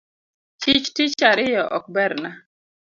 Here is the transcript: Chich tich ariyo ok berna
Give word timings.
Chich 0.61 0.87
tich 0.95 1.21
ariyo 1.31 1.63
ok 1.77 1.85
berna 1.93 2.31